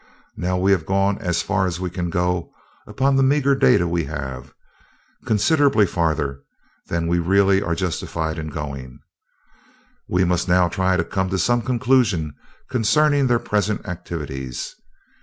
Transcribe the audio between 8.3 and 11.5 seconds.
in going. We must now try to come to